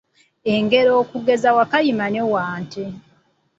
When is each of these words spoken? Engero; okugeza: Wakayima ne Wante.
Engero; 0.53 0.91
okugeza: 1.01 1.49
Wakayima 1.57 2.05
ne 2.13 2.21
Wante. 2.31 2.83